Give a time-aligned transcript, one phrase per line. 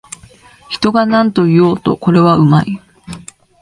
[0.67, 2.81] 人がなんと言おうと、これはうまい